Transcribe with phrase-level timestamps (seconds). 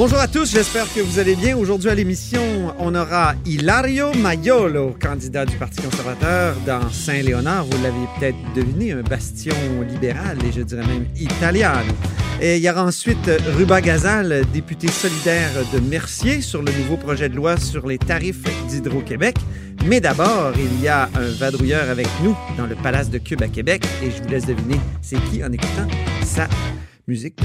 [0.00, 1.56] Bonjour à tous, j'espère que vous allez bien.
[1.56, 7.64] Aujourd'hui à l'émission, on aura Hilario Maiolo, candidat du Parti conservateur dans Saint-Léonard.
[7.64, 9.56] Vous l'avez peut-être deviné, un bastion
[9.90, 11.72] libéral et je dirais même italien.
[12.40, 17.28] Et il y aura ensuite Ruba Gazal, député solidaire de Mercier, sur le nouveau projet
[17.28, 19.34] de loi sur les tarifs d'Hydro-Québec.
[19.84, 23.48] Mais d'abord, il y a un vadrouilleur avec nous dans le Palace de Cube à
[23.48, 25.88] Québec et je vous laisse deviner c'est qui en écoutant
[26.24, 26.46] sa
[27.08, 27.40] musique.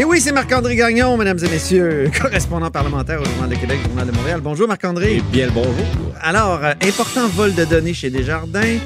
[0.00, 4.06] Et oui, c'est Marc-André Gagnon, mesdames et messieurs, correspondant parlementaire au Journal de Québec, Journal
[4.06, 4.40] de Montréal.
[4.40, 5.16] Bonjour Marc-André.
[5.16, 5.74] Eh bien le bonjour.
[6.20, 8.78] Alors, euh, important vol de données chez Desjardins,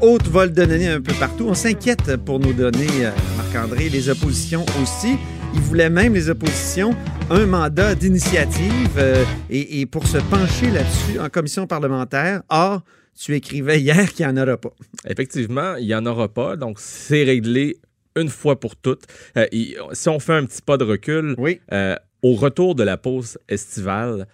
[0.00, 1.46] haute vol de données un peu partout.
[1.48, 5.16] On s'inquiète pour nos données, euh, Marc-André, les oppositions aussi.
[5.54, 6.96] Ils voulaient même, les oppositions,
[7.30, 12.42] un mandat d'initiative euh, et, et pour se pencher là-dessus en commission parlementaire.
[12.48, 12.82] Or,
[13.16, 14.72] tu écrivais hier qu'il n'y en aura pas.
[15.08, 16.56] Effectivement, il n'y en aura pas.
[16.56, 17.76] Donc, c'est réglé
[18.16, 19.04] une fois pour toutes.
[19.36, 19.46] Euh,
[19.92, 21.60] si on fait un petit pas de recul, Oui.
[21.72, 24.26] euh, au retour de la pause estivale,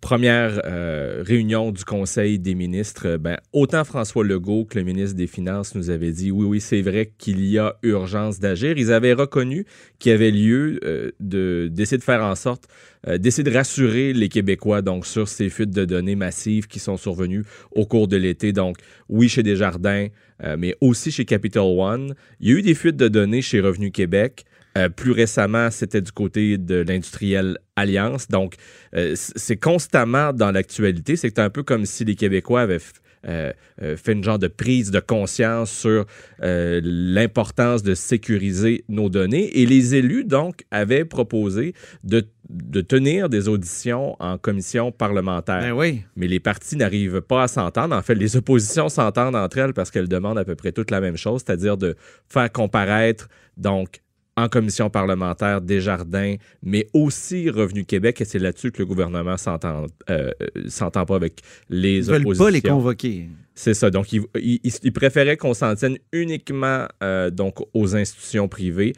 [0.00, 5.16] première euh, réunion du Conseil des ministres, euh, ben, autant François Legault que le ministre
[5.16, 8.76] des Finances nous avait dit oui, oui, c'est vrai qu'il y a urgence d'agir.
[8.76, 9.66] Ils avaient reconnu
[9.98, 12.68] qu'il y avait lieu euh, de- d'essayer de faire en sorte,
[13.08, 16.96] euh, d'essayer de rassurer les Québécois donc, sur ces fuites de données massives qui sont
[16.96, 18.52] survenues au cours de l'été.
[18.52, 18.76] Donc,
[19.08, 20.08] oui, chez Desjardins,
[20.44, 22.14] euh, mais aussi chez Capital One.
[22.40, 24.44] Il y a eu des fuites de données chez Revenu Québec.
[24.78, 28.28] Euh, plus récemment, c'était du côté de l'industriel Alliance.
[28.28, 28.54] Donc,
[28.94, 31.16] euh, c'est constamment dans l'actualité.
[31.16, 32.78] C'est un peu comme si les Québécois avaient
[33.26, 33.52] euh,
[33.96, 36.06] fait une genre de prise de conscience sur
[36.40, 39.58] l'importance de sécuriser nos données.
[39.60, 45.60] Et les élus, donc, avaient proposé de, de tenir des auditions en commission parlementaire.
[45.60, 46.02] Ben oui.
[46.16, 47.94] Mais les partis n'arrivent pas à s'entendre.
[47.94, 51.00] En fait, les oppositions s'entendent entre elles parce qu'elles demandent à peu près toute la
[51.00, 51.96] même chose, c'est-à-dire de
[52.28, 54.00] faire comparaître, donc,
[54.36, 59.86] en commission parlementaire Desjardins, mais aussi Revenu Québec, et c'est là-dessus que le gouvernement s'entend
[60.08, 60.30] euh,
[60.68, 62.44] s'entend pas avec les Ils veulent oppositions.
[62.44, 63.28] pas les convoquer.
[63.54, 63.90] C'est ça.
[63.90, 68.94] Donc, il, il- il- il préférait qu'on s'en tienne uniquement euh, donc, aux institutions privées.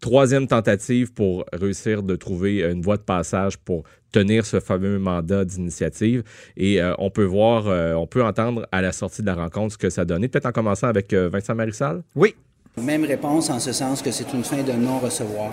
[0.00, 3.82] Troisième tentative pour réussir de trouver une voie de passage pour
[4.12, 6.22] tenir ce fameux mandat d'initiative.
[6.56, 7.66] Et euh, on peut voir,
[7.98, 10.28] on peut entendre à la sortie de la rencontre ce que ça donné.
[10.28, 12.02] Peut-être en commençant avec Vincent Marissal?
[12.14, 12.34] Oui.
[12.82, 15.50] Même réponse en ce sens que c'est une fin de non-recevoir.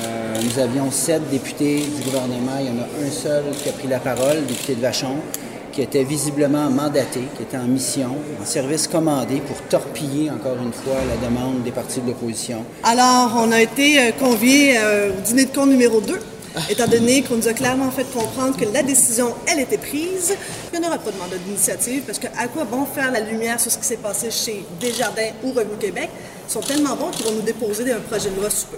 [0.00, 2.58] Euh, nous avions sept députés du gouvernement.
[2.58, 5.14] Il y en a un seul qui a pris la parole, le député de Vachon,
[5.70, 10.72] qui était visiblement mandaté, qui était en mission, en service commandé pour torpiller encore une
[10.72, 12.64] fois la demande des partis de l'opposition.
[12.82, 16.18] Alors, on a été euh, conviés euh, au dîner de con numéro 2,
[16.68, 20.34] étant donné qu'on nous a clairement fait comprendre que la décision, elle était prise.
[20.76, 23.70] En aura pas de mandat d'initiative, parce que à quoi bon faire la lumière sur
[23.70, 26.10] ce qui s'est passé chez Desjardins ou Revenu Québec?
[26.46, 28.76] Ils sont tellement bons qu'ils vont nous déposer un projet de loi sous peu.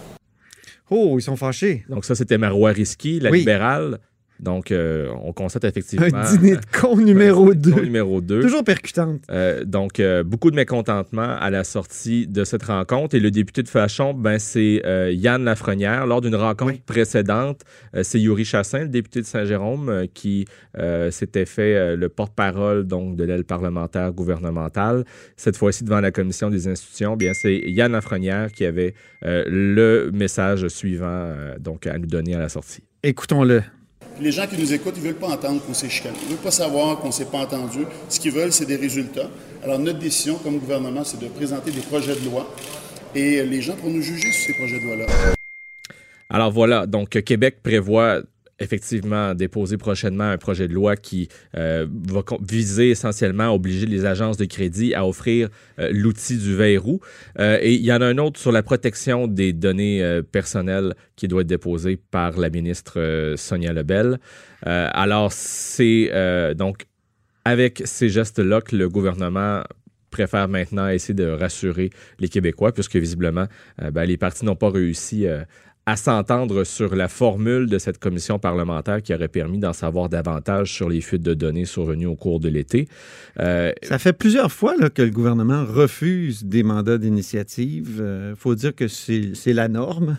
[0.91, 1.85] Oh, ils sont fâchés.
[1.89, 3.41] Donc, ça, c'était Marois Risky, la Oui.
[3.41, 3.99] libérale.
[4.41, 6.07] Donc, euh, on constate effectivement.
[6.13, 7.83] Un dîner de con numéro 2.
[7.83, 8.41] numéro 2.
[8.41, 9.21] Toujours percutante.
[9.31, 13.17] Euh, donc, euh, beaucoup de mécontentement à la sortie de cette rencontre.
[13.17, 14.83] Et le député de Fachon, ben, c'est
[15.13, 16.07] Yann Lafrenière.
[16.07, 16.83] Lors d'une rencontre Oui.
[16.87, 17.63] précédente,
[18.03, 20.47] c'est Yuri Chassin, le député de Saint-Jérôme, qui
[21.11, 25.05] s'était fait le porte-parole donc de l'aile parlementaire gouvernementale.
[25.37, 30.69] Cette fois-ci, devant la commission des institutions, bien, c'est Yann Lafrenière qui avait le message
[30.69, 32.83] suivant donc, à nous donner à la sortie.
[33.03, 33.63] Écoutons-le.
[34.21, 36.17] Les gens qui nous écoutent, ils ne veulent pas entendre qu'on s'est chicané.
[36.23, 37.85] Ils ne veulent pas savoir qu'on ne s'est pas entendu.
[38.09, 39.31] Ce qu'ils veulent, c'est des résultats.
[39.63, 42.53] Alors, notre décision comme gouvernement, c'est de présenter des projets de loi.
[43.15, 45.07] Et les gens pourront nous juger sur ces projets de loi-là.
[46.31, 48.21] Alors voilà, donc Québec prévoit
[48.59, 54.05] effectivement déposer prochainement un projet de loi qui euh, va viser essentiellement à obliger les
[54.05, 57.01] agences de crédit à offrir euh, l'outil du verrou.
[57.39, 61.29] Euh, et il y en a un autre sur la protection des données personnelles qui
[61.29, 64.19] doit être déposé par la ministre Sonia Lebel.
[64.63, 66.11] Alors, c'est
[66.57, 66.87] donc
[67.45, 69.63] avec ces gestes-là que le gouvernement
[70.11, 73.47] préfère maintenant essayer de rassurer les Québécois, puisque visiblement,
[73.93, 75.27] ben, les partis n'ont pas réussi
[75.89, 80.71] à s'entendre sur la formule de cette commission parlementaire qui aurait permis d'en savoir davantage
[80.71, 82.89] sur les fuites de données survenues au cours de l'été.
[83.41, 88.05] Euh, Ça fait plusieurs fois que le gouvernement refuse des mandats d'initiative.
[88.05, 90.19] Il faut dire que c'est la norme.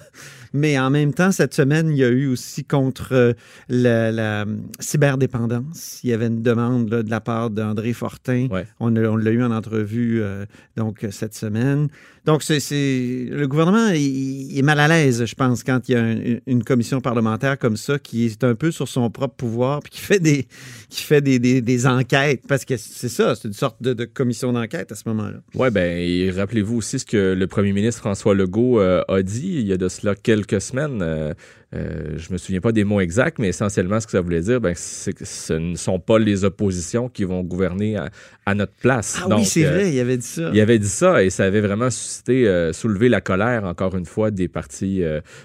[0.53, 3.33] Mais en même temps, cette semaine, il y a eu aussi contre euh,
[3.69, 4.45] la, la
[4.79, 5.99] cyberdépendance.
[6.03, 8.47] Il y avait une demande là, de la part d'André Fortin.
[8.51, 8.65] Ouais.
[8.79, 11.87] On, l'a eu en entrevue euh, donc cette semaine.
[12.25, 12.59] Donc, c'est,
[13.31, 16.37] le gouvernement il, il est mal à l'aise, je pense, quand il y a un-
[16.45, 20.01] une commission parlementaire comme ça qui est un peu sur son propre pouvoir puis qui
[20.01, 20.45] fait des,
[20.89, 22.43] qui fait des, des- des enquêtes.
[22.47, 25.37] Parce que c'est ça, c'est une sorte de, de commission d'enquête à ce moment-là.
[25.55, 29.67] Oui, et rappelez-vous aussi ce que le premier ministre François Legault euh, a dit il
[29.67, 31.01] y a de cela quelques semaines.
[31.01, 31.33] Euh,
[31.75, 34.59] euh, je me souviens pas des mots exacts, mais essentiellement, ce que ça voulait dire,
[34.59, 38.09] ben, c'est que ce ne sont pas les oppositions qui vont gouverner à,
[38.47, 39.19] à notre place.
[39.23, 40.49] Ah Donc, oui, c'est euh, vrai, il avait dit ça.
[40.51, 44.07] Il avait dit ça et ça avait vraiment suscité, euh, soulevé la colère, encore une
[44.07, 45.03] fois, des partis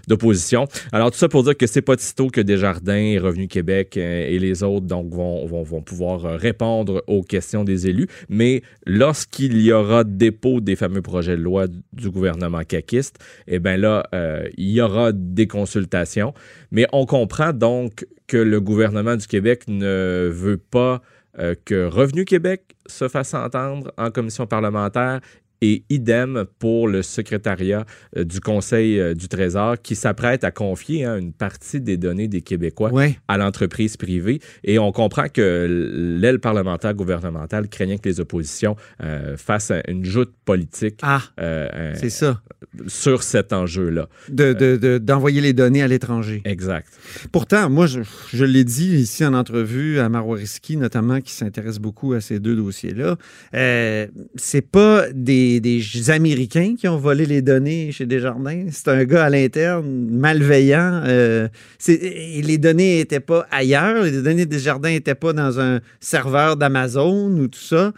[0.08, 0.66] d'opposition.
[0.92, 4.62] Alors, tout ça pour dire que c'est pas Tito que Desjardins, Revenu Québec et les
[4.62, 8.06] autres donc, vont, vont, vont pouvoir répondre aux questions des élus.
[8.28, 13.76] Mais lorsqu'il y aura dépôt des fameux projets de loi du gouvernement caquiste, eh bien
[13.76, 14.08] là,
[14.56, 16.34] il y aura des consultations.
[16.70, 21.02] Mais on comprend donc que le gouvernement du Québec ne veut pas
[21.38, 25.20] euh, que Revenu Québec se fasse entendre en commission parlementaire
[25.66, 27.86] et idem pour le secrétariat
[28.18, 32.28] euh, du Conseil euh, du Trésor qui s'apprête à confier hein, une partie des données
[32.28, 33.18] des Québécois Ouais.
[33.28, 34.40] à l'entreprise privée.
[34.62, 40.04] Et on comprend que l'aile parlementaire gouvernementale craignait que les oppositions euh, fassent un- une
[40.04, 42.42] joute politique Ah, euh, c'est ça,
[42.86, 44.08] sur cet enjeu-là.
[44.28, 46.42] de- de- de- d'envoyer les données à l'étranger.
[46.44, 46.88] Exact.
[47.32, 48.00] Pourtant, moi, je,
[48.32, 52.38] je l'ai dit ici en entrevue à Marois Risky, notamment, qui s'intéresse beaucoup à ces
[52.40, 53.16] deux dossiers-là.
[53.54, 58.66] Euh, c'est pas des, des Américains qui ont volé les données chez Desjardins.
[58.70, 61.02] C'est un gars à l'interne, malveillant.
[61.06, 61.48] Euh,
[61.88, 64.04] les données n'étaient pas ailleurs.
[64.04, 67.92] Les données de Desjardins n'étaient pas dans un serveur d'Amazon ou tout ça.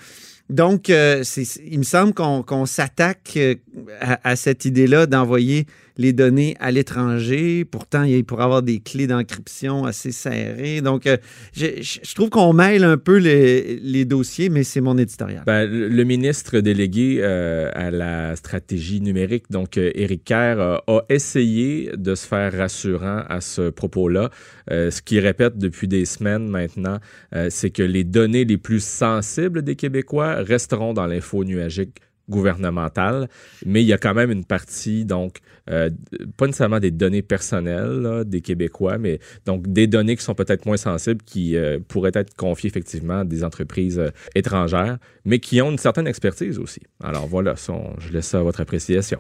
[0.49, 1.25] Donc, euh,
[1.65, 3.55] il me semble qu'on s'attaque euh,
[4.23, 5.67] à cette idée-là d'envoyer
[5.99, 7.65] les données à l'étranger.
[7.65, 10.81] Pourtant, il pourrait avoir des clés d'encryption assez serrées.
[10.81, 11.17] Donc, euh,
[11.53, 15.43] je, trouve qu'on mêle un peu les, dossiers, mais c'est mon éditorial.
[15.47, 21.91] Ben, le ministre délégué euh, à la stratégie numérique, donc euh, Éric Kerr, a essayé
[21.97, 24.31] de se faire rassurant à ce propos-là.
[24.69, 26.99] Ce qu'il répète depuis des semaines maintenant,
[27.51, 33.29] c'est que les données les plus sensibles des Québécois resteront dans l'info nuagique gouvernementale,
[33.65, 35.39] mais il y a quand même une partie, donc,
[35.71, 35.91] euh,
[36.37, 40.67] pas nécessairement des données personnelles là, des Québécois, mais donc des données qui sont peut-être
[40.67, 45.61] moins sensibles, qui euh, pourraient être confiées effectivement à des entreprises euh, étrangères, mais qui
[45.63, 46.81] ont une certaine expertise aussi.
[47.03, 47.55] Alors voilà,
[47.99, 49.19] je laisse ça à votre appréciation.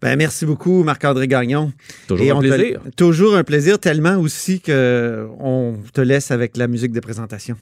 [0.00, 1.72] Ben, merci beaucoup, Marc-André Gagnon.
[2.08, 2.80] Toujours Et un te- plaisir.
[2.96, 7.56] toujours un plaisir, tellement aussi que on te laisse avec la musique de présentation.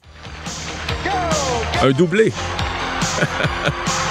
[1.83, 2.31] Un doublé.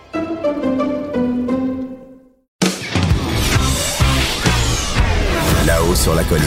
[5.91, 6.45] Là-haut sur la colline.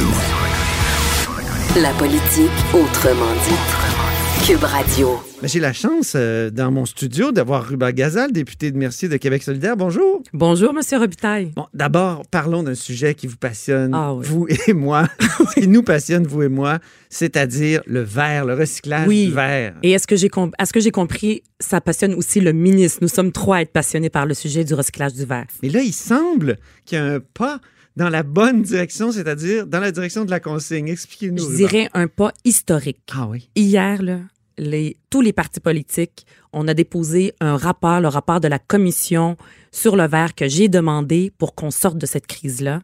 [1.77, 4.47] La politique autrement dit.
[4.47, 5.21] Cube Radio.
[5.43, 9.19] Ben, J'ai la chance euh, dans mon studio d'avoir Ruba Gazal, député de Mercier de
[9.19, 9.77] Québec solidaire.
[9.77, 10.23] Bonjour.
[10.33, 11.53] Bonjour, Monsieur Robitaille.
[11.57, 14.25] Bon, d'abord, parlons d'un sujet qui vous passionne, Ah oui.
[14.27, 15.09] vous et moi,
[15.55, 16.79] qui nous passionne, vous et moi,
[17.11, 19.27] c'est-à-dire le verre, le recyclage Oui.
[19.27, 19.75] du verre.
[19.83, 23.01] Et est-ce que j'ai com- est-ce que j'ai compris, ça passionne aussi le ministre?
[23.03, 25.47] Nous sommes trois à être passionnés par le sujet du recyclage du verre.
[25.63, 27.61] Mais là, il semble qu'il y a un pas
[27.97, 30.89] dans la bonne direction, c'est-à-dire dans la direction de la consigne.
[30.89, 31.51] Expliquez-nous.
[31.51, 33.01] Je dirais un pas historique.
[33.13, 33.49] Ah oui.
[33.55, 34.21] Hier, là,
[34.59, 39.37] les, tous les partis politiques, on a déposé un rapport, le rapport de la commission
[39.71, 42.81] sur le verre que j'ai demandé pour qu'on sorte de cette crise-là.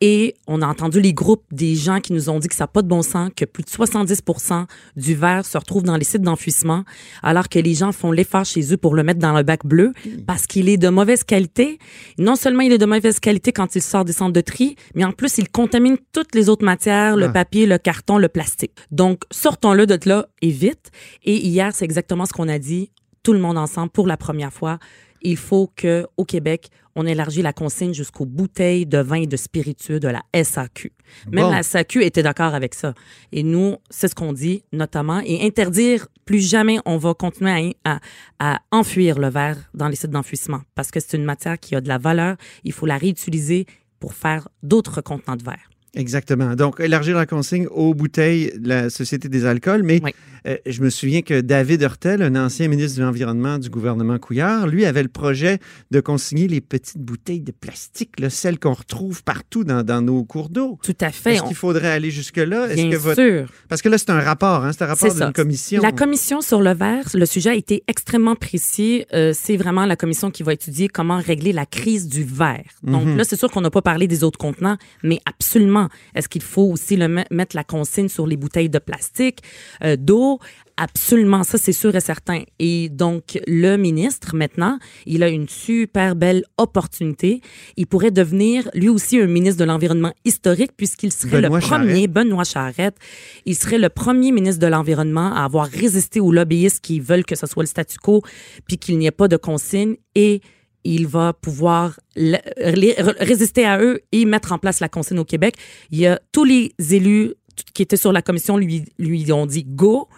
[0.00, 2.68] Et on a entendu les groupes des gens qui nous ont dit que ça n'a
[2.68, 4.64] pas de bon sens, que plus de 70%
[4.96, 6.84] du verre se retrouve dans les sites d'enfouissement,
[7.22, 9.92] alors que les gens font l'effort chez eux pour le mettre dans le bac bleu
[10.26, 11.78] parce qu'il est de mauvaise qualité.
[12.18, 15.04] Non seulement il est de mauvaise qualité quand il sort des centres de tri, mais
[15.04, 17.32] en plus, il contamine toutes les autres matières, le Ah.
[17.32, 18.72] papier, le carton, le plastique.
[18.90, 20.90] Donc, sortons-le de là et vite.
[21.24, 22.90] Et hier, c'est exactement ce qu'on a dit,
[23.22, 24.78] tout le monde ensemble, pour la première fois.
[25.22, 29.36] Il faut que au Québec, on élargit la consigne jusqu'aux bouteilles de vin et de
[29.36, 30.92] spiritueux de la SAQ.
[31.30, 31.50] Même Bon.
[31.50, 32.94] la SAQ était d'accord avec ça.
[33.30, 35.20] Et nous, c'est ce qu'on dit notamment.
[35.26, 38.00] Et interdire, plus jamais on va continuer à,
[38.38, 41.76] à, à enfuir le verre dans les sites d'enfouissement parce que c'est une matière qui
[41.76, 42.36] a de la valeur.
[42.64, 43.66] Il faut la réutiliser
[43.98, 45.68] pour faire d'autres contenants de verre.
[45.94, 46.54] Exactement.
[46.54, 49.82] Donc, élargir la consigne aux bouteilles de la Société des alcools.
[49.82, 50.14] Mais Oui.
[50.46, 54.66] Euh, je me souviens que David Hurtel, un ancien ministre de l'Environnement du gouvernement Couillard,
[54.66, 55.58] lui avait le projet
[55.90, 60.24] de consigner les petites bouteilles de plastique, là, celles qu'on retrouve partout dans, dans nos
[60.24, 60.78] cours d'eau.
[60.82, 61.34] Tout à fait.
[61.34, 62.66] Est-ce qu'il faudrait aller jusque-là?
[62.68, 63.48] Est-ce Bien que votre- sûr.
[63.68, 64.72] Parce que là, c'est un rapport, hein?
[64.72, 65.24] c'est un rapport C'est ça.
[65.26, 65.82] d'une commission.
[65.82, 69.04] La commission sur le verre, le sujet a été extrêmement précis.
[69.12, 72.64] Euh, c'est vraiment la commission qui va étudier comment régler la crise du verre.
[72.82, 73.16] Donc Mhm.
[73.16, 75.88] là, c'est sûr qu'on n'a pas parlé des autres contenants, mais absolument.
[76.14, 79.40] Est-ce qu'il faut aussi le mettre la consigne sur les bouteilles de plastique,
[79.84, 80.29] euh, d'eau?
[80.76, 82.42] Absolument, ça c'est sûr et certain.
[82.58, 87.42] Et donc, le ministre, maintenant, il a une super belle opportunité.
[87.76, 91.86] Il pourrait devenir lui aussi un ministre de l'Environnement historique puisqu'il serait Benoît le premier,
[91.86, 92.12] Charette.
[92.12, 92.96] Benoît Charette,
[93.44, 97.36] il serait le premier ministre de l'Environnement à avoir résisté aux lobbyistes qui veulent que
[97.36, 98.22] ce soit le statu quo
[98.66, 100.40] puis qu'il n'y ait pas de consigne et
[100.84, 105.56] il va pouvoir résister à eux et mettre en place la consigne au Québec.
[105.90, 107.34] Il y a tous les élus
[107.74, 110.08] qui étaient sur la commission lui, lui ont dit go,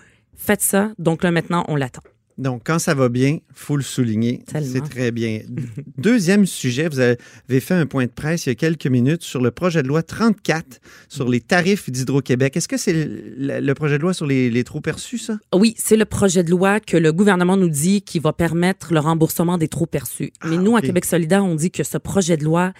[0.43, 0.93] faites ça.
[0.99, 2.03] Donc là, maintenant, on l'attend.
[2.39, 4.43] Donc, quand ça va bien, faut le souligner.
[4.49, 5.41] C'est très bien.
[5.99, 9.43] Deuxième sujet, vous avez fait un point de presse il y a quelques minutes sur
[9.43, 12.57] le projet de loi 34 sur les tarifs d'Hydro-Québec.
[12.57, 15.39] Est-ce que c'est le, projet de loi sur les, les trop perçus, ça?
[15.55, 19.01] Oui, c'est le projet de loi que le gouvernement nous dit qui va permettre le
[19.01, 20.33] remboursement des trop perçus.
[20.45, 20.79] Mais nous, ok.
[20.79, 22.73] à Québec solidaire, on dit que ce projet de loi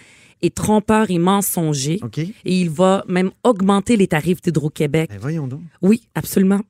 [0.43, 1.99] est trompeur et mensonger.
[2.17, 2.31] Et
[2.61, 5.09] il va même augmenter les tarifs d'Hydro-Québec.
[5.11, 5.61] Ben, voyons donc.
[5.81, 6.61] Oui, absolument.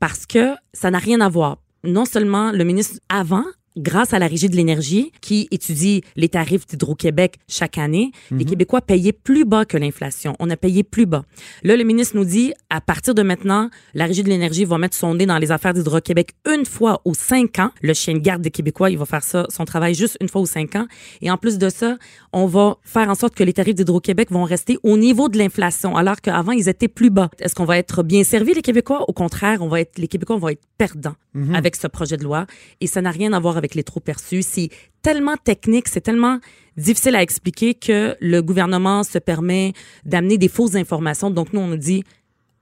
[0.00, 1.58] Parce que ça n'a rien à voir.
[1.84, 3.44] Non seulement le ministre avant,
[3.76, 8.80] grâce à la Régie de l'énergie qui étudie les tarifs d'Hydro-Québec chaque année, les Québécois
[8.80, 10.34] payaient plus bas que l'inflation.
[10.38, 11.24] On a payé plus bas.
[11.62, 14.96] Là, le ministre nous dit, à partir de maintenant, la Régie de l'énergie va mettre
[14.96, 17.70] son nez dans les affaires d'Hydro-Québec une fois aux cinq ans.
[17.82, 20.40] Le chien de garde des Québécois, il va faire ça, son travail juste une fois
[20.40, 20.86] aux cinq ans.
[21.20, 21.96] Et en plus de ça,
[22.32, 25.96] on va faire en sorte que les tarifs d'Hydro-Québec vont rester au niveau de l'inflation,
[25.96, 27.30] alors qu'avant, ils étaient plus bas.
[27.38, 29.04] Est-ce qu'on va être bien servi, les Québécois?
[29.08, 31.14] Au contraire, on va être, les Québécois vont être perdants
[31.52, 32.46] avec ce projet de loi.
[32.80, 34.42] Et ça n'a rien à voir avec les trop perçus.
[34.42, 34.70] C'est
[35.02, 36.40] tellement technique, c'est tellement
[36.76, 39.72] difficile à expliquer que le gouvernement se permet
[40.04, 41.30] d'amener des fausses informations.
[41.30, 42.04] Donc, nous, on nous dit,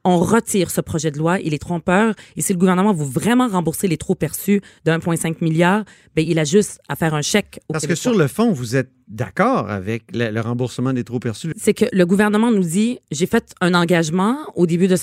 [0.04, 2.14] on retire ce projet de loi, il est trompeur.
[2.36, 5.84] Et si le gouvernement veut vraiment rembourser les trop perçus de 1,5 milliard,
[6.14, 8.76] ben, il a juste à faire un chèque au Parce que sur le fond, vous
[8.76, 11.52] êtes d'accord avec le, remboursement des trop perçus.
[11.56, 14.96] c'est que le gouvernement nous dit, j'ai fait un engagement au début de,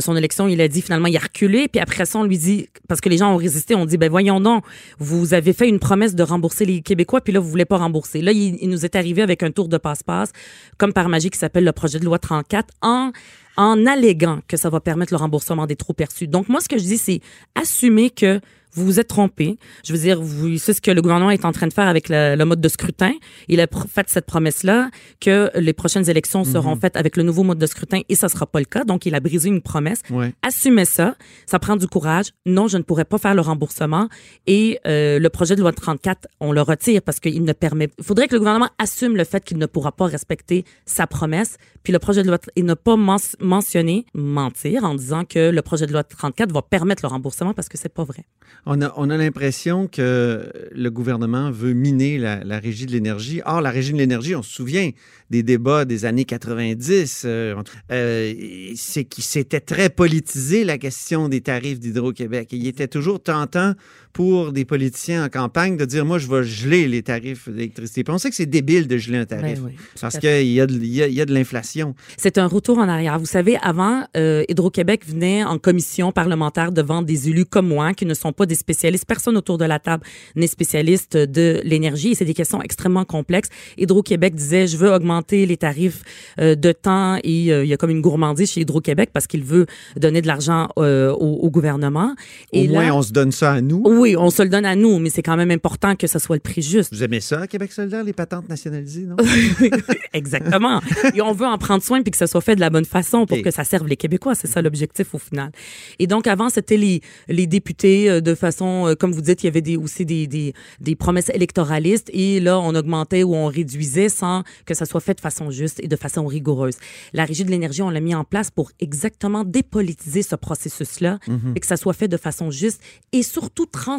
[0.00, 2.68] son élection, il a dit finalement il a reculé, puis après ça on lui dit
[2.88, 4.64] parce que les gens ont résisté, on dit ben voyons donc,
[4.98, 8.22] vous avez fait une promesse de rembourser les Québécois, puis là vous voulez pas rembourser.
[8.22, 10.32] Là il, il nous est arrivé avec un tour de passe-passe,
[10.78, 13.12] comme par magie qui s'appelle le projet de loi 34, en
[13.56, 16.26] en alléguant que ça va permettre le remboursement des trop perçus.
[16.26, 17.20] Donc moi ce que je dis c'est
[17.54, 18.40] assumer que
[18.74, 19.58] vous vous êtes trompé.
[19.84, 22.08] Je veux dire, vous, c'est ce que le gouvernement est en train de faire avec
[22.08, 23.12] le, le mode de scrutin.
[23.48, 27.58] Il a fait cette promesse-là que les prochaines élections seront faites avec le nouveau mode
[27.58, 28.84] de scrutin et ça sera pas le cas.
[28.84, 30.00] Donc, il a brisé une promesse.
[30.10, 30.32] Ouais.
[30.42, 31.16] Assumez ça.
[31.46, 32.26] Ça prend du courage.
[32.46, 34.08] Non, je ne pourrais pas faire le remboursement.
[34.46, 37.88] Et euh, le projet de loi 34, on le retire parce qu'il ne permet...
[37.98, 41.56] Il faudrait que le gouvernement assume le fait qu'il ne pourra pas respecter sa promesse.
[41.82, 42.38] Puis le projet de loi...
[42.56, 46.62] Et ne pas men- mentionner, mentir en disant que le projet de loi 34 va
[46.62, 48.24] permettre le remboursement parce que c'est pas vrai.
[48.64, 53.40] On a, on a l'impression que le gouvernement veut miner la, la régie de l'énergie.
[53.44, 54.90] Or, la régie de l'énergie, on se souvient
[55.32, 57.56] des débats des années 90, euh,
[57.90, 58.34] euh,
[58.76, 62.50] c'est qu'il s'était très politisé la question des tarifs d'Hydro-Québec.
[62.52, 63.72] Il était toujours tentant
[64.12, 68.04] pour des politiciens en campagne de dire, moi, je vais geler les tarifs d'électricité.
[68.04, 70.60] Puis on sait que c'est débile de geler un tarif Ben oui, parce qu'il y,
[70.60, 71.94] a de- il y, y a de l'inflation.
[72.16, 73.18] C'est un retour en arrière.
[73.18, 78.04] Vous savez, avant, euh, Hydro-Québec venait en commission parlementaire devant des élus comme moi, qui
[78.06, 79.06] ne sont pas des spécialistes.
[79.06, 80.04] Personne autour de la table
[80.36, 83.48] n'est spécialiste de l'énergie et c'est des questions extrêmement complexes.
[83.78, 86.02] Hydro-Québec disait, je veux augmenter les tarifs
[86.38, 89.42] euh, de temps et euh, il y a comme une gourmandise chez Hydro-Québec parce qu'il
[89.44, 89.66] veut
[89.96, 92.14] donner de l'argent euh, au, au gouvernement.
[92.52, 93.82] Et Au moins, là, on se donne ça à nous.
[93.86, 96.36] oui, on se le donne à nous, mais c'est quand même important que ce soit
[96.36, 96.92] le prix juste.
[96.92, 99.16] Vous aimez ça, Québec solidaire, les patentes nationalisées, non?
[100.12, 100.80] Exactement.
[101.14, 103.26] Et on veut en prendre soin puis que ça soit fait de la bonne façon
[103.26, 104.34] pour que ça serve les Québécois.
[104.34, 105.50] C'est ça l'objectif au final.
[105.98, 109.46] Et donc avant, c'était les, les députés euh, de façon, euh, comme vous dites, il
[109.46, 113.46] y avait des, aussi des, des, des promesses électoralistes et là, on augmentait ou on
[113.46, 116.76] réduisait sans que ça soit fait de façon juste et de façon rigoureuse.
[117.12, 121.18] La Régie de l'énergie, on l'a mis en place pour exactement dépolitiser ce processus-là
[121.54, 122.80] et que ça soit fait de façon juste
[123.12, 123.91] et surtout transparente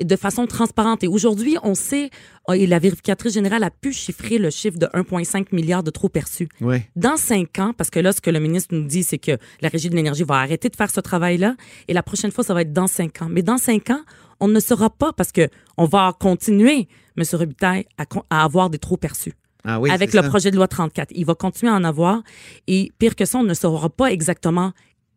[0.00, 1.04] de façon transparente.
[1.04, 2.10] Et aujourd'hui, on sait,
[2.48, 6.08] euh, et la vérificatrice générale a pu chiffrer le chiffre de 1,5 milliard de trop
[6.08, 6.48] perçus.
[6.60, 6.78] Oui.
[6.96, 9.68] Dans cinq ans, parce que là, ce que le ministre nous dit, c'est que la
[9.68, 11.56] Régie de l'énergie va arrêter de faire ce travail-là,
[11.88, 13.28] et la prochaine fois, ça va être dans cinq ans.
[13.30, 14.00] Mais dans cinq ans,
[14.40, 17.24] on ne saura pas parce que on va continuer, M.
[17.32, 19.34] Robitaille, à, avoir des trop perçus.
[19.64, 20.28] Ah oui, avec le ça.
[20.28, 21.12] projet de loi 34.
[21.14, 22.22] Il va continuer à en avoir.
[22.66, 24.72] Et pire que ça, on ne saura pas exactement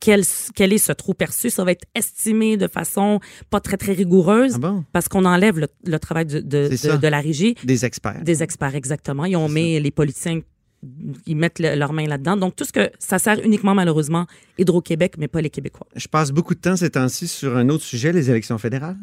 [0.05, 0.24] quel,
[0.55, 1.50] quel est ce trou perçu.
[1.50, 3.19] Ça va être estimé de façon
[3.50, 4.83] pas très, très rigoureuse Ah bon?
[4.93, 6.97] parce qu'on enlève le, le travail de, de, C'est de- ça.
[6.97, 7.55] de la régie.
[7.63, 8.21] Des experts.
[8.24, 9.25] Des experts, exactement.
[9.25, 10.41] Et on met les politiciens,
[11.25, 12.38] ils mettent le- leurs mains là-dedans.
[12.38, 14.25] Donc, tout ce que ça sert uniquement, malheureusement,
[14.58, 15.88] Hydro-Québec, mais pas les Québécois.
[15.96, 18.98] Je passe beaucoup de temps ces temps-ci sur un autre sujet, les élections fédérales.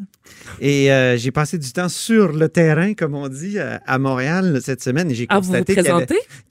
[0.59, 4.59] Et euh, j'ai passé du temps sur le terrain, comme on dit, à, à Montréal
[4.63, 5.11] cette semaine.
[5.11, 5.95] Et j'ai Ah, constaté qu'il y avait-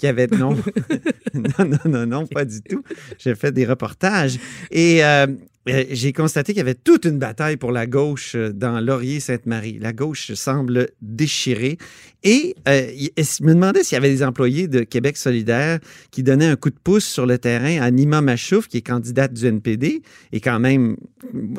[0.03, 0.29] y.
[0.29, 0.57] Non.
[1.35, 2.83] non, non, non, non, pas du tout.
[3.19, 4.39] J'ai fait des reportages.
[4.71, 5.27] Et euh, euh,
[5.66, 9.78] j'ai constaté qu'il y avait toute une bataille pour la gauche euh, dans Laurier-Sainte-Marie.
[9.78, 11.78] La gauche semble déchirée.
[12.25, 15.78] Et euh, je me demandais s'il y avait des employés de Québec solidaire
[16.11, 19.33] qui donnaient un coup de pouce sur le terrain à Nima Machouf, qui est candidate
[19.33, 20.02] du NPD.
[20.33, 20.97] Et quand même,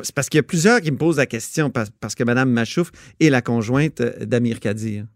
[0.02, 2.50] c'est parce qu'il y a plusieurs qui me posent la question, parce, parce que Mme
[2.50, 5.06] Machouf est la conjointe euh, d'Amir Kadir.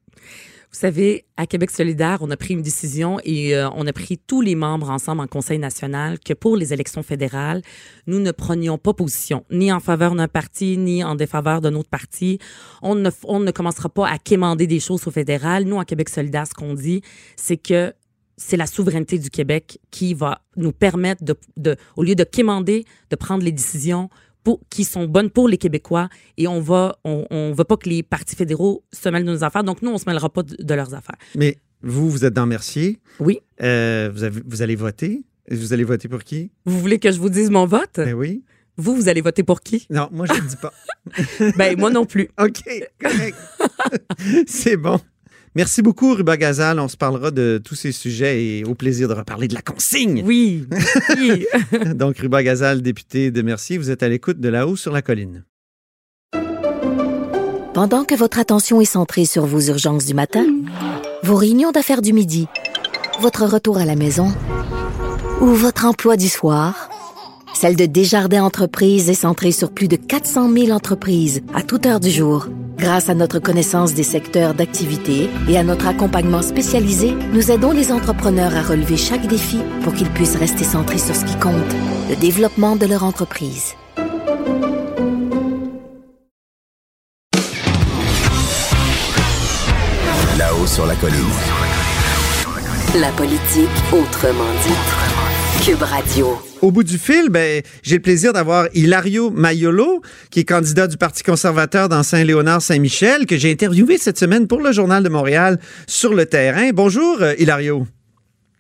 [0.70, 4.18] Vous savez, à Québec solidaire, on a pris une décision et euh, on a pris
[4.18, 7.62] tous les membres ensemble en Conseil national que pour les élections fédérales,
[8.06, 11.88] nous ne prenions pas position, ni en faveur d'un parti, ni en défaveur d'un autre
[11.88, 12.38] parti.
[12.82, 15.64] On ne, on ne commencera pas à quémander des choses au fédéral.
[15.64, 17.00] Nous, à Québec solidaire, ce qu'on dit,
[17.36, 17.94] c'est que
[18.36, 23.16] c'est la souveraineté du Québec qui va nous permettre, de, au lieu de quémander, de
[23.16, 24.10] prendre les décisions
[24.48, 27.86] pour, qui sont bonnes pour les Québécois et on va on, on veut pas que
[27.88, 30.56] les partis fédéraux se mêlent de nos affaires donc nous on se mêlera pas de,
[30.58, 31.18] de leurs affaires.
[31.36, 32.98] Mais vous, vous êtes dans Mercier.
[33.20, 33.40] Oui.
[33.62, 35.22] Euh, vous, avez- vous allez voter.
[35.50, 36.50] Vous allez voter pour qui?
[36.64, 37.96] Vous voulez que je vous dise mon vote?
[37.96, 38.42] Ben oui.
[38.78, 39.86] Vous vous allez voter pour qui?
[39.90, 40.72] Non, moi, je ne dis pas.
[41.58, 42.30] Ben moi non plus.
[42.40, 42.62] OK,
[43.00, 43.36] correct.
[44.46, 44.98] C'est bon.
[45.54, 46.78] Merci beaucoup, Ruba Gazal.
[46.78, 50.22] On se parlera de tous ces sujets et au plaisir de reparler de la consigne.
[50.24, 50.66] Oui.
[51.18, 51.46] oui.
[51.94, 55.44] Donc, Ruba Gazal, député de Mercier, vous êtes à l'écoute de là-haut sur la colline.
[57.74, 60.46] Pendant que votre attention est centrée sur vos urgences du matin,
[61.22, 62.48] vos réunions d'affaires du midi,
[63.20, 64.32] votre retour à la maison
[65.40, 66.88] ou votre emploi du soir,
[67.54, 72.00] celle de Desjardins Entreprises est centrée sur plus de 400 000 entreprises à toute heure
[72.00, 72.48] du jour.
[72.78, 77.90] Grâce à notre connaissance des secteurs d'activité et à notre accompagnement spécialisé, nous aidons les
[77.90, 81.54] entrepreneurs à relever chaque défi pour qu'ils puissent rester centrés sur ce qui compte,
[82.08, 83.74] le développement de leur entreprise.
[90.38, 91.18] Là-haut sur la colline.
[92.94, 95.07] La politique autrement dit.
[96.62, 100.96] Au bout du fil, ben, j'ai le plaisir d'avoir Hilario Maiolo, qui est candidat du
[100.96, 106.14] Parti conservateur dans Saint-Léonard-Saint-Michel, que j'ai interviewé cette semaine pour le Journal de Montréal sur
[106.14, 106.70] le terrain.
[106.72, 107.86] Bonjour, euh, Hilario.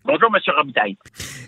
[0.04, 0.40] Bonjour, M.
[0.56, 0.96] Robitaille.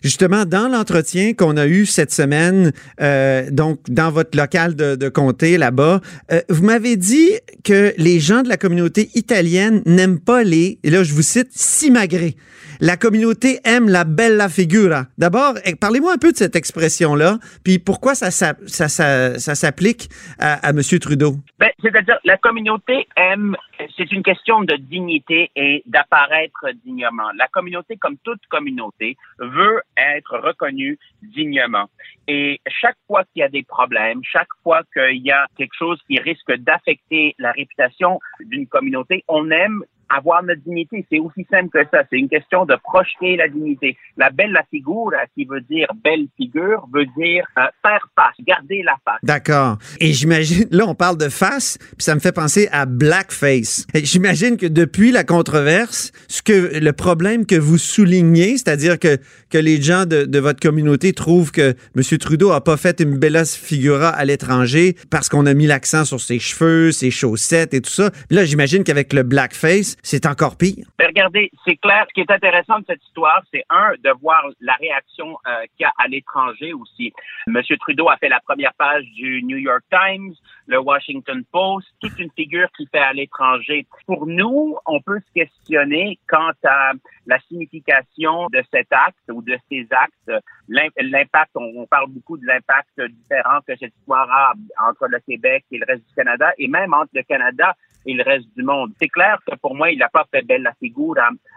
[0.03, 5.09] Justement, dans l'entretien qu'on a eu cette semaine, euh, donc dans votre local de, de
[5.09, 6.01] comté là-bas,
[6.33, 7.31] euh, vous m'avez dit
[7.65, 11.49] que les gens de la communauté italienne n'aiment pas les, et là je vous cite,
[11.53, 12.37] simagrées.
[12.83, 15.05] La communauté aime la bella figura.
[15.19, 19.55] D'abord, eh, parlez-moi un peu de cette expression-là, puis pourquoi ça, ça, ça, ça, ça
[19.55, 20.09] s'applique
[20.39, 20.81] à, à M.
[20.99, 21.35] Trudeau?
[21.59, 23.55] Ben, C'est-à-dire, la communauté aime,
[23.99, 27.31] c'est une question de dignité et d'apparaître dignement.
[27.37, 31.89] La communauté, comme toute communauté, veut être reconnue dignement.
[32.29, 35.99] Et chaque fois qu'il y a des problèmes, chaque fois qu'il y a quelque chose
[36.07, 41.07] qui risque d'affecter la réputation d'une communauté, on aime avoir notre dignité.
[41.11, 42.03] C'est aussi simple que ça.
[42.11, 43.97] C'est une question de projeter la dignité.
[44.17, 48.97] La bella figura, qui veut dire belle figure, veut dire euh, faire face, garder la
[49.05, 49.21] face.
[49.23, 49.79] D'accord.
[50.01, 53.87] Et j'imagine, là, on parle de face, puis ça me fait penser à blackface.
[53.95, 59.19] J'imagine que depuis la controverse, ce que le problème que vous soulignez, c'est-à-dire que,
[59.51, 62.19] que les gens de, de votre communauté trouvent que M.
[62.19, 66.21] Trudeau a pas fait une bella figura à l'étranger parce qu'on a mis l'accent sur
[66.21, 68.11] ses cheveux, ses chaussettes et tout ça.
[68.31, 70.87] Là, j'imagine qu'avec le blackface, c'est encore pire.
[70.99, 72.07] Mais regardez, c'est clair.
[72.09, 75.83] Ce qui est intéressant de cette histoire, c'est un de voir la réaction euh, qu'il
[75.83, 77.13] y a à l'étranger aussi.
[77.47, 80.33] Monsieur Trudeau a fait la première page du New York Times,
[80.71, 83.87] le Washington Post, toute une figure qui fait à l'étranger.
[84.07, 86.93] Pour nous, on peut se questionner quant à
[87.27, 91.51] la signification de cet acte ou de ces actes, l'im- l'impact.
[91.57, 94.53] On parle beaucoup de l'impact différent que cette histoire a
[94.89, 97.75] entre le Québec et le reste du Canada, et même entre le Canada
[98.07, 98.93] et le reste du monde.
[99.01, 101.17] C'est clair que pour moi, il n'a pas fait belle la figure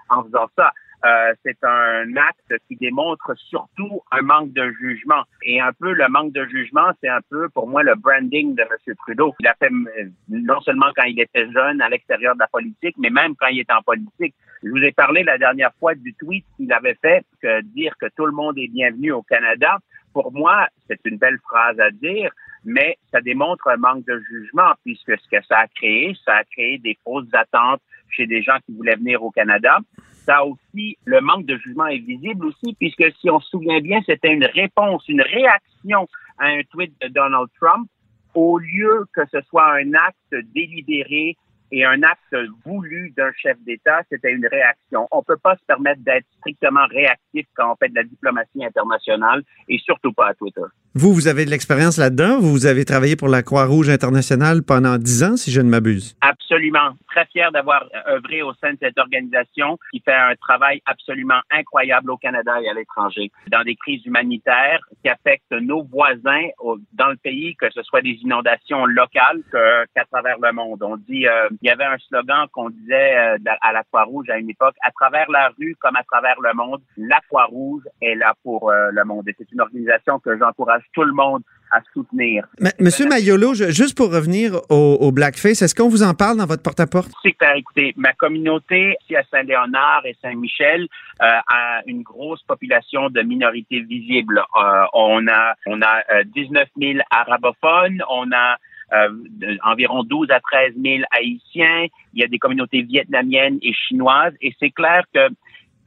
[0.09, 0.71] en, en faisant ça.
[1.05, 5.23] Euh, c'est un acte qui démontre surtout un manque de jugement.
[5.43, 8.61] Et un peu le manque de jugement, c'est un peu pour moi le branding de
[8.61, 8.95] M.
[8.95, 9.35] Trudeau.
[9.41, 12.95] Il a fait euh, non seulement quand il était jeune à l'extérieur de la politique,
[12.97, 14.33] mais même quand il est en politique.
[14.63, 18.05] Je vous ai parlé la dernière fois du tweet qu'il avait fait, que dire que
[18.15, 19.79] tout le monde est bienvenu au Canada.
[20.13, 22.31] Pour moi, c'est une belle phrase à dire,
[22.63, 26.43] mais ça démontre un manque de jugement puisque ce que ça a créé, ça a
[26.45, 29.79] créé des fausses attentes chez des gens qui voulaient venir au Canada.
[30.25, 33.99] Ça aussi, le manque de jugement est visible aussi puisque si on se souvient bien,
[34.05, 36.07] c'était une réponse, une réaction
[36.39, 37.89] à un tweet de Donald Trump
[38.33, 41.37] au lieu que ce soit un acte délibéré
[41.71, 45.07] et un acte voulu d'un chef d'État, c'était une réaction.
[45.11, 49.43] On peut pas se permettre d'être strictement réactif quand on fait de la diplomatie internationale
[49.67, 50.61] et surtout pas à Twitter.
[50.95, 52.39] Vous, vous avez de l'expérience là-dedans.
[52.39, 56.15] Vous avez travaillé pour la Croix-Rouge internationale pendant dix ans, si je ne m'abuse.
[56.21, 56.91] Absolument.
[57.07, 62.11] Très fier d'avoir œuvré au sein de cette organisation qui fait un travail absolument incroyable
[62.11, 63.31] au Canada et à l'étranger.
[63.47, 66.49] Dans des crises humanitaires qui affectent nos voisins
[66.93, 70.83] dans le pays, que ce soit des inondations locales qu'à travers le monde.
[70.83, 74.37] On dit, euh, il y avait un slogan qu'on disait euh, à la Croix-Rouge à
[74.37, 78.35] une époque, à travers la rue comme à travers le monde, la Croix-Rouge est là
[78.43, 79.27] pour euh, le monde.
[79.27, 81.41] Et c'est une organisation que j'encourage tout le monde
[81.71, 82.45] à soutenir.
[82.59, 86.37] Mais, Monsieur Mayolo, je- juste pour revenir au, au blackface, est-ce qu'on vous en parle
[86.37, 87.09] dans votre porte-à-porte?
[87.23, 87.55] C'est clair.
[87.55, 93.79] Écoutez, ma communauté ici à Saint-Léonard et Saint-Michel euh, a une grosse population de minorités
[93.79, 94.39] visibles.
[94.55, 98.57] Euh, on a on a euh, 19 000 arabophones, on a
[98.93, 101.87] euh, de- environ 12 à 13 000 haïtiens.
[102.13, 104.33] Il y a des communautés vietnamiennes et chinoises.
[104.41, 105.27] Et c'est clair que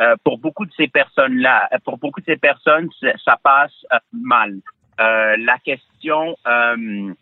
[0.01, 3.73] euh, pour beaucoup de ces personnes-là, euh, pour beaucoup de ces personnes, ça ça passe
[3.93, 4.57] euh, mal.
[5.01, 7.13] Euh, la question euh,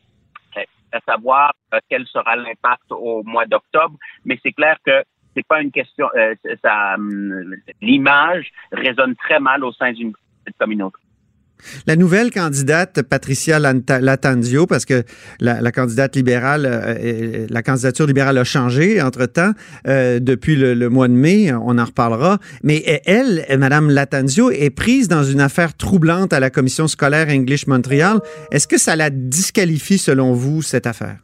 [0.92, 5.02] à savoir euh, quel sera l'impact au mois d'octobre, mais c'est clair que
[5.34, 6.08] c'est pas une question.
[6.62, 10.12] ça, hum, l'image résonne très mal au sein d'une
[10.58, 11.03] communauté.
[11.86, 15.04] La nouvelle candidate, Patricia Latanzio, parce que
[15.40, 19.52] la, candidate libérale, euh, la candidature libérale a changé entre-temps
[19.86, 22.38] euh, depuis le, mois de mai, on en reparlera.
[22.62, 27.66] Mais elle, Madame Latanzio, est prise dans une affaire troublante à la commission scolaire English
[27.66, 28.18] Montréal.
[28.50, 31.16] Est-ce que ça la disqualifie selon vous, cette affaire?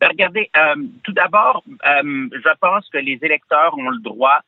[0.00, 4.40] Ben, regardez, euh, tout d'abord, je pense que les électeurs ont le droit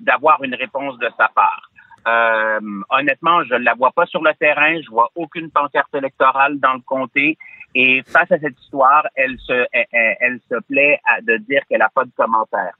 [0.00, 1.71] d'avoir une réponse de sa part.
[2.06, 2.60] Euh,
[2.90, 6.74] honnêtement, je ne la vois pas sur le terrain, je vois aucune pancarte électorale dans
[6.74, 7.38] le comté.
[7.74, 11.88] Et face à cette histoire, elle se, elle, se plaît à, de dire qu'elle n'a
[11.88, 12.74] pas de commentaire.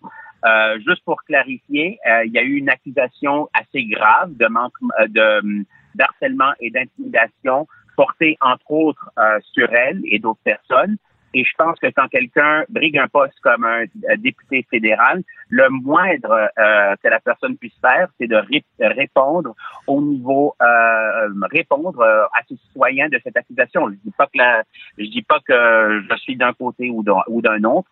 [0.45, 4.73] Euh, juste pour clarifier, euh, il y a eu une accusation assez grave de manque
[5.01, 10.97] euh, de d'harcèlement et d'intimidation portée entre autres euh, sur elle et d'autres personnes.
[11.35, 15.69] Et je pense que quand quelqu'un brigue un poste comme un euh, député fédéral, le
[15.71, 19.55] moindre euh, que la personne puisse faire, c'est de ré- répondre
[19.87, 23.89] au niveau, euh, répondre euh, à ses citoyens de cette accusation.
[23.89, 24.63] Je dis pas que la,
[24.99, 27.89] je dis pas que je suis d'un côté ou d'un, autre,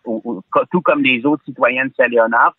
[0.71, 2.55] tout comme les autres citoyens de Saint-Léonard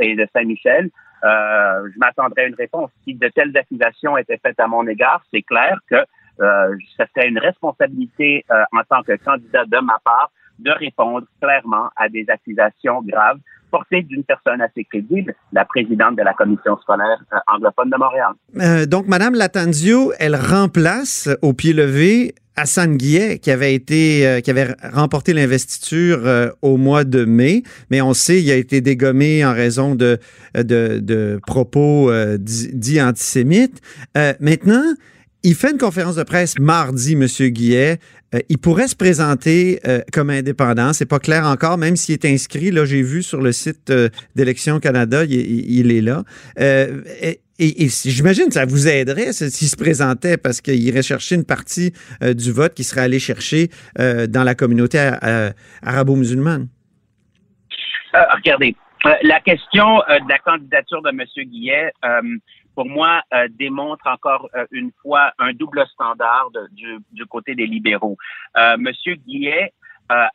[0.00, 0.90] et de Saint-Michel.
[1.24, 2.90] Euh, je m'attendrais à une réponse.
[3.04, 5.96] Si de telles accusations étaient faites à mon égard, c'est clair que
[6.40, 11.88] euh, serait une responsabilité euh, en tant que candidat de ma part de répondre clairement
[11.96, 13.38] à des accusations graves
[13.70, 18.32] portées d'une personne assez crédible, la présidente de la commission scolaire euh, anglophone de Montréal.
[18.56, 24.50] Euh, donc, Madame Latanzio, elle remplace au pied levé Hassan Guillet, qui avait été, qui
[24.50, 26.18] avait remporté l'investiture
[26.60, 30.18] au mois de mai, mais on sait il a été dégommé en raison de,
[30.56, 33.80] de, propos dits antisémites.
[34.40, 34.82] Maintenant,
[35.44, 37.98] il fait une conférence de presse mardi, Monsieur Guillet,
[38.34, 40.92] euh, il pourrait se présenter euh, comme indépendant.
[40.92, 42.70] C'est pas clair encore, même s'il est inscrit.
[42.70, 46.24] Là, j'ai vu sur le site euh, d'Élections Canada, il, est là.
[46.60, 51.36] Euh, et, et, j'imagine que ça vous aiderait s'il se présentait parce qu'il irait chercher
[51.36, 54.98] une partie du vote qu'il serait allé chercher dans la communauté
[55.82, 56.68] arabo-musulmane.
[58.14, 58.76] Regardez,
[59.22, 61.24] la question de la candidature de M.
[61.48, 61.90] Guillet,
[62.78, 67.56] pour moi, euh, démontre encore euh, une fois un double standard de- du, du côté
[67.56, 68.16] des libéraux.
[68.56, 68.92] Euh, M.
[69.26, 69.72] Guillet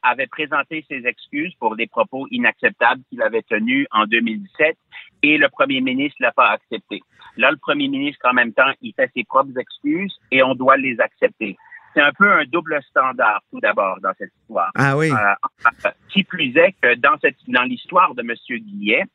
[0.04, 4.78] avait présenté ses excuses pour des propos inacceptables qu'il avait tenus en 2017
[5.24, 7.02] et le premier ministre l'a pas accepté.
[7.38, 10.78] Là, le premier ministre, en même temps, il fait ses propres excuses et on doit
[10.78, 11.58] les accepter.
[11.96, 14.70] C'est un peu un double standard, tout d'abord, dans cette histoire.
[14.76, 15.10] Ah oui.
[15.12, 18.36] Euh, qui plus est que dans cette dans l'histoire de M.
[18.60, 19.06] Guillet,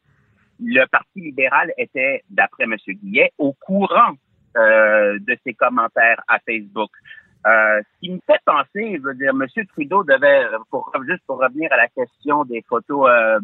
[0.61, 2.77] le Parti libéral était, d'après M.
[2.88, 4.14] Guillet, au courant
[4.57, 6.90] euh, de ses commentaires à Facebook.
[7.47, 9.47] Euh, ce qui me fait penser, je veux dire, M.
[9.68, 13.38] Trudeau devait, pour, juste pour revenir à la question des photos euh,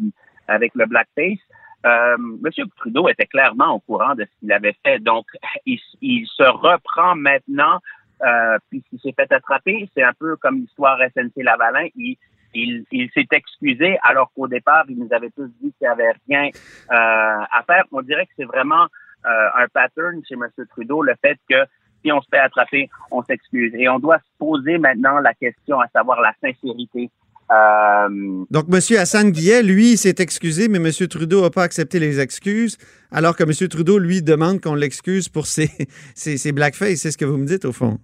[0.47, 1.39] avec le blackface,
[1.85, 2.51] euh, M.
[2.77, 4.99] Trudeau était clairement au courant de ce qu'il avait fait.
[4.99, 5.25] Donc,
[5.65, 7.79] il, il se reprend maintenant,
[8.25, 9.89] euh, puisqu'il s'est fait attraper.
[9.93, 11.87] C'est un peu comme l'histoire SNC Lavalin.
[11.95, 12.17] Il,
[12.55, 16.49] il, s'est excusé alors qu'au départ, il nous avait tous dit qu'il n'y avait rien
[16.49, 17.83] euh, à faire.
[17.91, 18.83] On dirait que c'est vraiment
[19.25, 20.47] euh, un pattern chez M.
[20.69, 21.57] Trudeau, le fait que
[22.03, 23.73] si on se fait attraper, on s'excuse.
[23.75, 27.09] Et on doit se poser maintenant la question, à savoir la sincérité.
[27.51, 28.79] Euh, Donc, M.
[28.97, 31.07] Hassan Guillet, lui, s'est excusé, mais M.
[31.07, 32.77] Trudeau n'a pas accepté les excuses,
[33.11, 33.67] alors que M.
[33.69, 35.69] Trudeau, lui, demande qu'on l'excuse pour ses
[36.53, 37.01] blackface.
[37.01, 37.99] C'est ce que vous me dites, au fond.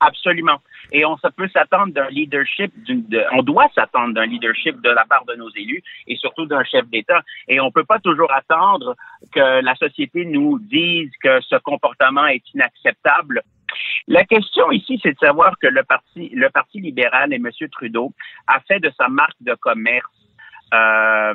[0.00, 0.58] Absolument.
[0.92, 5.24] Et on peut s'attendre d'un leadership, de- on doit s'attendre d'un leadership de la part
[5.24, 7.22] de nos élus et surtout d'un chef d'État.
[7.48, 8.94] Et on peut pas toujours attendre
[9.32, 13.42] que la société nous dise que ce comportement est inacceptable.
[14.08, 17.48] La question ici, c'est de savoir que le parti, le parti libéral et M.
[17.70, 18.12] Trudeau
[18.46, 20.04] a fait de sa marque de commerce
[20.72, 21.34] euh,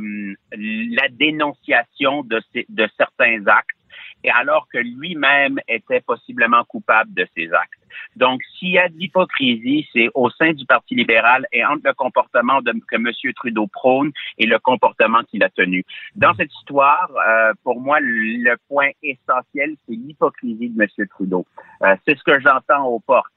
[0.51, 3.77] la dénonciation de, de certains actes,
[4.23, 7.79] et alors que lui-même était possiblement coupable de ces actes.
[8.15, 11.93] Donc, s'il y a de l'hypocrisie, c'est au sein du Parti libéral et entre le
[11.93, 13.33] comportement que M.
[13.35, 15.83] Trudeau prône et le comportement qu'il a tenu.
[16.15, 21.07] Dans cette histoire, euh, pour moi, le point essentiel, c'est l'hypocrisie de M.
[21.09, 21.45] Trudeau.
[21.83, 23.31] Euh, c'est ce que j'entends aux portes.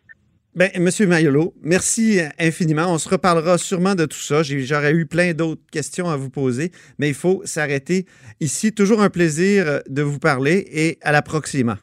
[0.59, 0.91] Bien, M.
[1.07, 2.93] Mayolo, merci infiniment.
[2.93, 4.43] On se reparlera sûrement de tout ça.
[4.43, 8.07] J'aurais eu plein d'autres questions à vous poser, mais il faut s'arrêter
[8.41, 8.73] ici.
[8.73, 11.79] Toujours un plaisir de vous parler et à la proxima.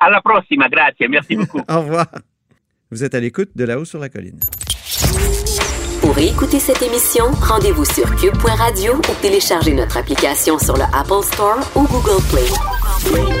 [0.00, 1.08] À la prossima, grazie.
[1.08, 1.62] Merci beaucoup.
[1.66, 2.06] Au revoir.
[2.90, 4.38] Vous êtes à l'écoute de là-haut sur la colline.
[6.02, 11.58] Pour écouter cette émission, rendez-vous sur cube.radio ou téléchargez notre application sur le Apple Store
[11.74, 13.35] ou Google Play.